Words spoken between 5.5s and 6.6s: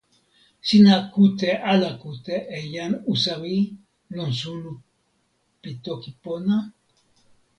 pi toki pona?